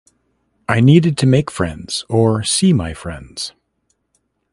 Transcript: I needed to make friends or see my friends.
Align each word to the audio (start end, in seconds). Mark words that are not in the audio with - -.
I 0.67 0.79
needed 0.79 1.15
to 1.19 1.27
make 1.27 1.51
friends 1.51 2.05
or 2.09 2.41
see 2.41 2.73
my 2.73 2.95
friends. 2.95 3.53